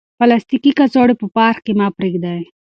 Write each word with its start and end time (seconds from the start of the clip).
پلاستیکي 0.19 0.71
کڅوړې 0.79 1.15
په 1.21 1.27
پارک 1.35 1.57
کې 1.65 1.73
مه 1.79 1.87
پریږدئ. 1.97 2.41